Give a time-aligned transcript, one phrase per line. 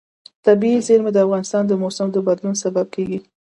[0.45, 3.19] طبیعي زیرمې د افغانستان د موسم د بدلون سبب کېږي.